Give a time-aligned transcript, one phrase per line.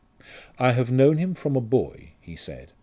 [0.57, 2.71] "I have known him from a boy," he said.